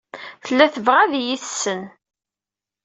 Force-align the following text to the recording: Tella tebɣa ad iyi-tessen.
Tella 0.45 0.65
tebɣa 0.73 0.99
ad 1.03 1.13
iyi-tessen. 1.19 1.81